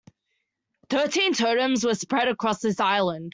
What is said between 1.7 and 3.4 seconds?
were spread across this island.